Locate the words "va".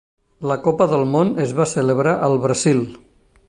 1.61-1.69